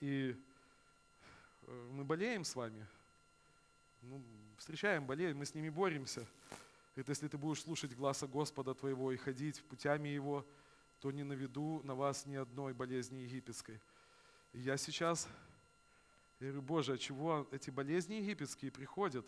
[0.00, 0.34] И
[1.62, 2.84] э, мы болеем с вами,
[4.02, 4.20] ну,
[4.56, 6.26] встречаем, болеем, мы с ними боремся.
[6.96, 10.44] Это если ты будешь слушать гласа Господа твоего и ходить путями Его,
[10.98, 13.80] то не наведу на вас ни одной болезни египетской.
[14.52, 15.28] И я сейчас
[16.40, 19.24] говорю, Боже, от чего эти болезни египетские приходят?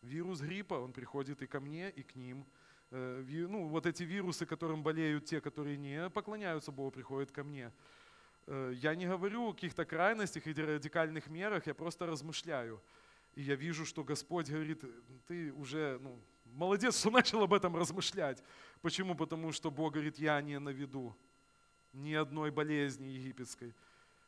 [0.00, 2.46] Вирус гриппа, он приходит и ко мне, и к ним–
[2.92, 7.72] ну, вот эти вирусы, которым болеют те, которые не поклоняются Богу, приходят ко мне.
[8.46, 12.82] Э, я не говорю о каких-то крайностях или радикальных мерах, я просто размышляю.
[13.34, 14.84] И я вижу, что Господь говорит,
[15.26, 16.18] ты уже ну,
[16.54, 18.42] молодец, что начал об этом размышлять.
[18.82, 19.14] Почему?
[19.14, 21.16] Потому что Бог говорит, я не наведу
[21.92, 23.74] ни одной болезни египетской.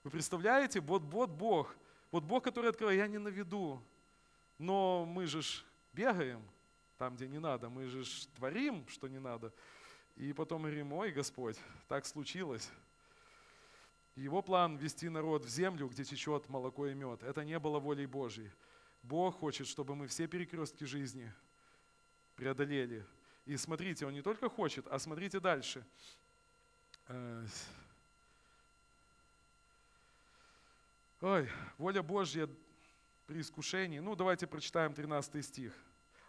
[0.04, 1.74] Вы представляете, вот, вот Бог,
[2.10, 3.82] вот Бог, который открыл, я не наведу.
[4.58, 6.42] Но мы же ж бегаем,
[6.98, 7.68] там, где не надо.
[7.68, 8.04] Мы же
[8.34, 9.52] творим, что не надо.
[10.16, 12.70] И потом говорим, ой, Господь, так случилось.
[14.14, 18.06] Его план ввести народ в землю, где течет молоко и мед, это не было волей
[18.06, 18.50] Божьей.
[19.02, 21.32] Бог хочет, чтобы мы все перекрестки жизни
[22.36, 23.04] преодолели.
[23.44, 25.84] И смотрите, Он не только хочет, а смотрите дальше.
[31.20, 32.48] Ой, воля Божья
[33.26, 33.98] при искушении.
[33.98, 35.74] Ну, давайте прочитаем 13 стих.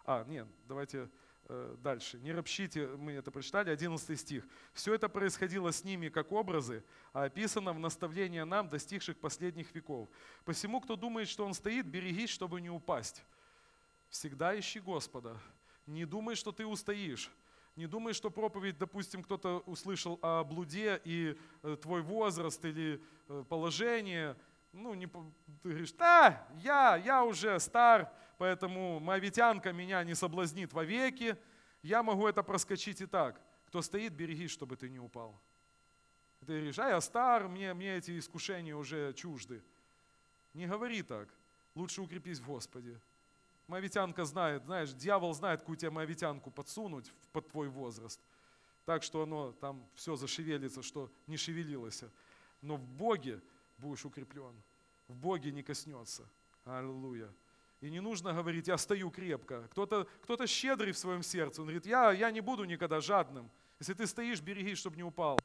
[0.06, 1.08] А, нет, давайте
[1.48, 2.18] Э, дальше.
[2.18, 4.44] Не ропщите, мы это прочитали, 11 стих.
[4.72, 10.08] Все это происходило с ними как образы, а описано в наставлении нам, достигших последних веков.
[10.44, 13.22] Посему, кто думает, что он стоит, берегись, чтобы не упасть.
[14.08, 15.36] Всегда ищи Господа.
[15.86, 17.30] Не думай, что ты устоишь.
[17.76, 23.44] Не думай, что проповедь, допустим, кто-то услышал о блуде и э, твой возраст или э,
[23.48, 24.36] положение,
[24.72, 31.36] ну, не, ты говоришь, да, я, я уже стар, поэтому моавитянка меня не соблазнит вовеки,
[31.82, 33.40] я могу это проскочить и так.
[33.66, 35.40] Кто стоит, берегись, чтобы ты не упал.
[36.40, 39.62] Ты говоришь, а я стар, мне, мне эти искушения уже чужды.
[40.54, 41.28] Не говори так.
[41.74, 43.00] Лучше укрепись в Господе.
[43.66, 48.20] Моавитянка знает, знаешь, дьявол знает, какую тебе моавитянку подсунуть под твой возраст.
[48.84, 52.04] Так что оно там все зашевелится, что не шевелилось.
[52.62, 53.40] Но в Боге
[53.78, 54.54] будешь укреплен.
[55.08, 56.28] В Боге не коснется.
[56.64, 57.28] Аллилуйя.
[57.86, 59.68] И не нужно говорить, я стою крепко.
[59.70, 63.48] Кто-то кто щедрый в своем сердце, он говорит, я, я не буду никогда жадным.
[63.78, 65.38] Если ты стоишь, берегись, чтобы не упал.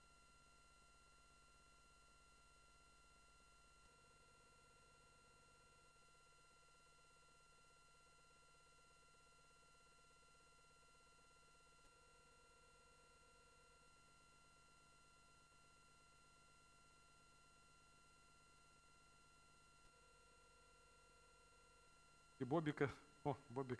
[22.51, 22.91] Бобика,
[23.23, 23.79] о, Бобик,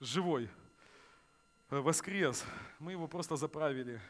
[0.00, 0.50] живой,
[1.70, 2.44] э, воскрес.
[2.80, 4.00] Мы его просто заправили.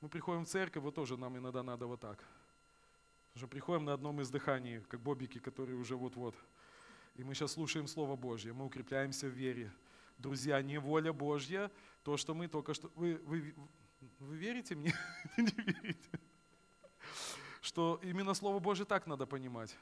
[0.00, 2.24] Мы приходим в церковь, вот тоже нам иногда надо вот так.
[3.34, 6.36] Уже приходим на одном издыхании, как бобики, которые уже вот-вот.
[7.16, 9.72] И мы сейчас слушаем Слово Божье, мы укрепляемся в вере.
[10.18, 11.68] Друзья, не воля Божья,
[12.04, 12.92] то, что мы только что...
[12.94, 13.56] Вы, вы,
[14.20, 14.94] вы верите мне?
[15.36, 16.20] Не верите?
[17.60, 19.76] Что именно Слово Божье так надо понимать.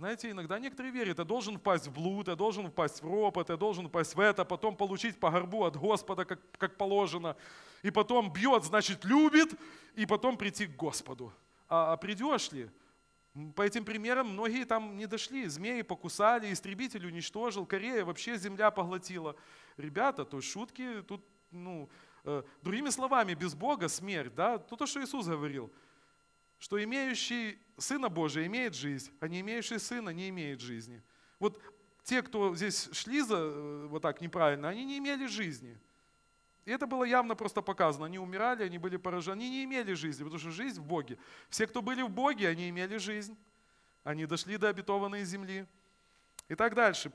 [0.00, 3.58] Знаете, иногда некоторые верят, я должен впасть в блуд, я должен впасть в ропот, я
[3.58, 7.36] должен впасть в это, потом получить по горбу от Господа, как, как положено.
[7.82, 9.50] И потом бьет, значит, любит,
[9.94, 11.34] и потом прийти к Господу.
[11.68, 12.70] А, а придешь ли?
[13.54, 15.46] По этим примерам многие там не дошли.
[15.48, 19.36] Змеи покусали, истребитель уничтожил, Корея вообще земля поглотила.
[19.76, 21.90] Ребята, то шутки тут, ну,
[22.24, 25.70] э, другими словами, без Бога смерть, да, то, то, что Иисус говорил–
[26.60, 31.02] что имеющий Сына Божия имеет жизнь, а не имеющий Сына не имеет жизни.
[31.38, 31.60] Вот
[32.04, 35.76] те, кто здесь шли за, э, вот так неправильно, они не имели жизни.
[36.66, 38.04] И это было явно просто показано.
[38.06, 41.18] Они умирали, они были поражены, они не имели жизни, потому что жизнь в Боге.
[41.48, 43.36] Все, кто были в Боге, они имели жизнь.
[44.04, 45.66] Они дошли до обетованной земли.
[46.48, 47.10] И так дальше.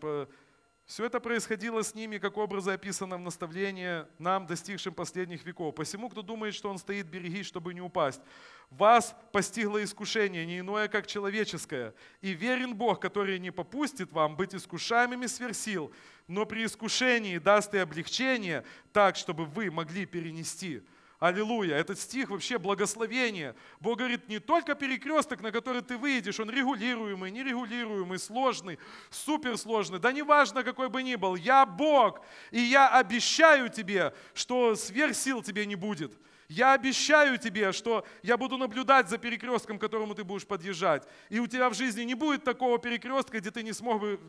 [0.86, 5.74] Все это происходило с ними, как образы описано в наставлении нам, достигшим последних веков.
[5.74, 8.22] Посему, кто думает, что он стоит, берегись, чтобы не упасть.
[8.70, 11.96] Вас постигло искушение, не иное, как человеческое.
[12.22, 15.92] И верен Бог, который не попустит вам быть искушаемыми сверх сил,
[16.28, 20.84] но при искушении даст и облегчение, так, чтобы вы могли перенести.
[21.20, 21.78] Аллилуйя.
[21.78, 23.56] Этот стих вообще благословение.
[23.80, 30.00] Бог говорит, не только перекресток, на который ты выйдешь, он регулируемый, нерегулируемый, сложный, суперсложный.
[30.00, 31.36] Да неважно, какой бы ни был.
[31.36, 36.18] Я Бог, и я обещаю тебе, что сверх сил тебе не будет.
[36.48, 41.08] Я обещаю тебе, что я буду наблюдать за перекрестком, к которому ты будешь подъезжать.
[41.30, 44.20] И у тебя в жизни не будет такого перекрестка, где ты не смог бы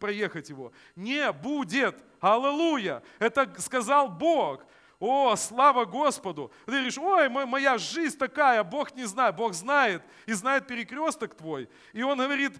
[0.00, 0.72] проехать его.
[0.96, 2.02] Не будет.
[2.20, 3.02] Аллилуйя.
[3.18, 4.64] Это сказал Бог.
[5.00, 6.52] О, слава Господу!
[6.66, 9.34] Ты говоришь, ой, моя жизнь такая, Бог не знает.
[9.34, 11.70] Бог знает и знает перекресток твой.
[11.94, 12.52] И Он говорит,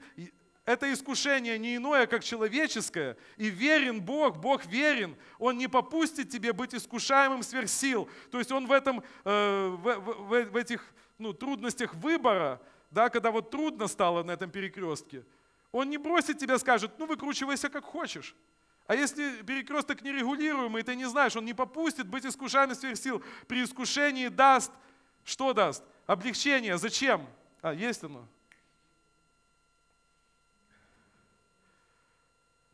[0.65, 6.55] это искушение не иное, как человеческое, и верен Бог, Бог верен, Он не попустит тебе
[6.55, 8.09] быть искушаемым сверх сил.
[8.31, 12.59] То есть Он в, этом, э, в, в, в этих ну, трудностях выбора,
[12.91, 15.27] да, когда вот трудно стало на этом перекрестке,
[15.73, 18.35] Он не бросит тебя, скажет, ну выкручивайся как хочешь.
[18.91, 23.23] А если перекресток нерегулируемый, ты не знаешь, он не попустит быть искушаемым сверх сил.
[23.47, 24.73] При искушении даст,
[25.23, 25.85] что даст?
[26.09, 26.77] Облегчение.
[26.77, 27.25] Зачем?
[27.63, 28.27] А, есть оно.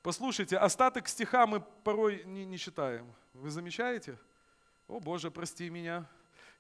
[0.01, 3.13] Послушайте, остаток стиха мы порой не, не читаем.
[3.35, 4.17] Вы замечаете?
[4.89, 6.07] О Боже, прости меня.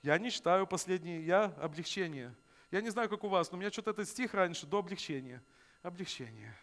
[0.02, 2.34] Я не читаю последний, я облегчение.
[2.70, 5.42] Я не знаю, как у вас, но у меня что-то этот стих раньше до облегчения.
[5.82, 6.54] Облегчение.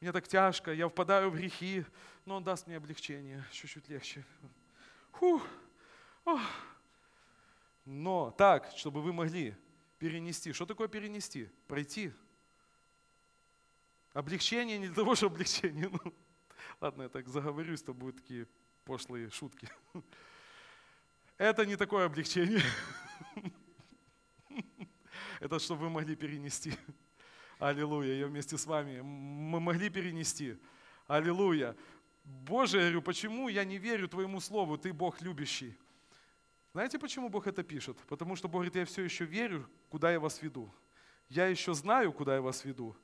[0.00, 1.84] Мне так тяжко, я впадаю в грехи,
[2.24, 4.24] но Он даст мне облегчение, чуть-чуть легче.
[5.12, 5.46] Фух.
[6.24, 6.40] Ох.
[7.84, 9.56] Но так, чтобы вы могли
[9.98, 10.52] перенести.
[10.52, 11.48] Что такое перенести?
[11.66, 12.12] Пройти.
[14.12, 15.88] Облегчение не для того, чтобы облегчение.
[15.90, 16.14] Ну,
[16.80, 18.46] ладно, я так заговорюсь, то будут такие
[18.84, 19.68] пошлые шутки.
[21.38, 22.62] Это не такое облегчение.
[25.40, 26.74] Это чтобы вы могли перенести.
[27.58, 28.14] Аллилуйя.
[28.14, 29.00] Я вместе с вами.
[29.00, 30.56] Мы могли перенести.
[31.08, 31.74] Аллилуйя.
[32.24, 35.76] Боже, я говорю, почему я не верю Твоему Слову, Ты Бог любящий?
[36.72, 37.96] Знаете, почему Бог это пишет?
[38.08, 40.72] Потому что Бог говорит, я все еще верю, куда я вас веду.
[41.28, 42.94] Я еще знаю, куда я вас веду.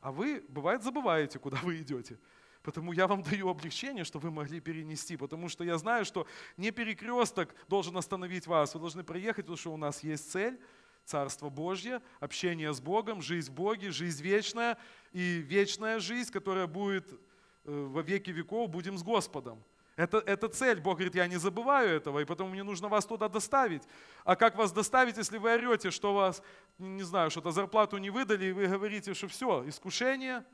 [0.00, 2.18] А вы, бывает, забываете, куда вы идете.
[2.62, 5.16] Потому я вам даю облегчение, что вы могли перенести.
[5.16, 8.74] Потому что я знаю, что не перекресток должен остановить вас.
[8.74, 10.60] Вы должны проехать, потому что у нас есть цель–
[11.04, 14.78] Царство Божье, общение с Богом, жизнь в Боге, жизнь вечная
[15.12, 17.16] и вечная жизнь, которая будет э,
[17.64, 19.62] во веки веков, будем с Господом.
[19.96, 20.80] Это, это цель.
[20.80, 23.82] Бог говорит, я не забываю этого, и потому мне нужно вас туда доставить.
[24.24, 26.42] А как вас доставить, если вы орете, что вас,
[26.78, 30.44] не знаю, что-то зарплату не выдали, и вы говорите, что все, искушение,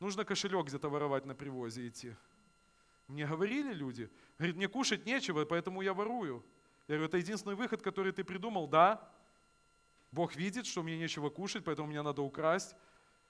[0.00, 2.16] нужно кошелек где-то воровать на привозе идти.
[3.06, 6.44] Мне говорили люди, говорит, мне кушать нечего, поэтому я ворую.
[6.88, 9.08] Я говорю, это единственный выход, который ты придумал, да,
[10.12, 12.76] Бог видит, что мне нечего кушать, поэтому мне надо украсть.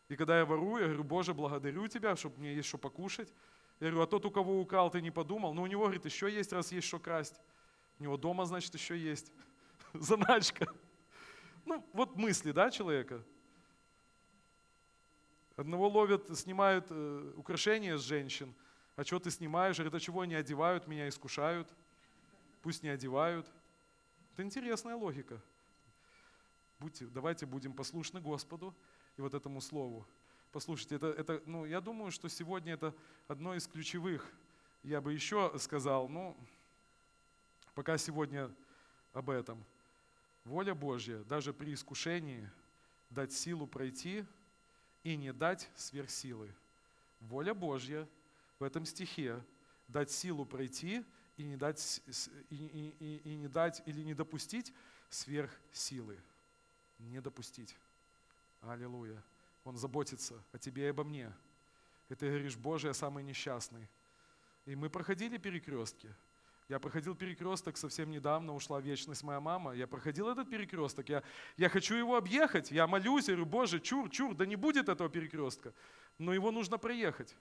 [0.08, 3.32] И когда я ворую, я говорю, Боже, благодарю Тебя, чтобы мне есть что покушать.
[3.78, 5.54] Я говорю, а тот, у кого украл, ты не подумал?
[5.54, 7.40] Ну, у него, говорит, еще есть, раз есть что красть.
[8.00, 9.32] У него дома, значит, еще есть.
[9.94, 10.66] Заначка.
[11.64, 13.22] Ну, вот мысли, да, человека?
[15.54, 18.54] Одного ловят, снимают э, украшения с женщин.
[18.96, 19.76] А что ты снимаешь?
[19.76, 21.72] Говорит, а чего они одевают, меня искушают?
[22.60, 23.46] Пусть не одевают.
[24.32, 25.40] Это интересная логика
[26.82, 28.74] будьте, давайте будем послушны Господу
[29.16, 30.04] и вот этому слову.
[30.50, 32.92] Послушайте, это, это, ну, я думаю, что сегодня это
[33.28, 34.28] одно из ключевых.
[34.82, 36.36] Я бы еще сказал, ну,
[37.76, 38.52] пока сегодня
[39.12, 39.64] об этом.
[40.44, 42.50] Воля Божья, даже при искушении,
[43.10, 44.24] дать силу пройти
[45.04, 46.52] и не дать сверхсилы.
[47.20, 48.08] Воля Божья
[48.58, 49.40] в этом стихе
[49.86, 51.04] дать силу пройти
[51.36, 52.02] и не дать,
[52.50, 54.74] и, и, и, и не дать или не допустить
[55.10, 56.18] сверхсилы
[57.08, 57.76] не допустить.
[58.62, 59.22] Аллилуйя.
[59.64, 61.32] Он заботится о тебе и обо мне.
[62.08, 63.88] И ты говоришь, Боже, я самый несчастный.
[64.66, 66.12] И мы проходили перекрестки.
[66.68, 69.72] Я проходил перекресток совсем недавно, ушла вечность моя мама.
[69.72, 71.08] Я проходил этот перекресток.
[71.08, 71.22] Я,
[71.56, 72.70] я хочу его объехать.
[72.70, 75.72] Я молюсь, я говорю, Боже, чур, чур, да не будет этого перекрестка.
[76.18, 77.36] Но его нужно проехать.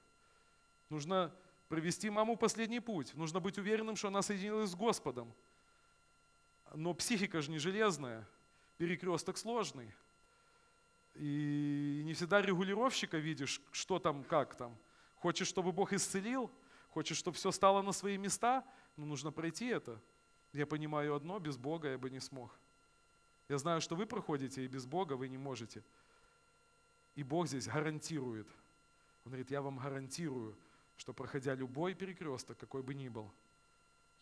[0.90, 1.34] Нужно
[1.70, 3.14] провести маму последний путь.
[3.16, 5.32] Нужно быть уверенным, что она соединилась с Господом.
[6.74, 8.28] Но психика же не железная
[8.82, 9.94] перекресток сложный.
[11.14, 14.76] И не всегда регулировщика видишь, что там, как там.
[15.18, 16.50] Хочешь, чтобы Бог исцелил,
[16.90, 18.66] хочешь, чтобы все стало на свои места,
[18.98, 20.02] но нужно пройти это.
[20.52, 22.58] Я понимаю одно, без Бога я бы не смог.
[23.50, 25.84] Я знаю, что вы проходите, и без Бога вы не можете.
[27.14, 28.48] И Бог здесь гарантирует.
[29.26, 30.58] Он говорит, я вам гарантирую,
[30.98, 33.32] что проходя любой перекресток, какой бы ни был,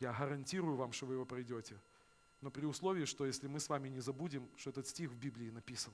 [0.01, 1.79] я гарантирую вам, что вы его пройдете
[2.41, 5.49] но при условии, что если мы с вами не забудем, что этот стих в Библии
[5.49, 5.93] написан,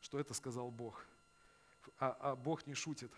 [0.00, 1.04] что это сказал Бог.
[1.98, 3.12] А, а Бог не шутит.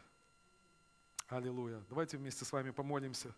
[1.28, 1.82] Аллилуйя.
[1.88, 3.32] Давайте вместе с вами помолимся.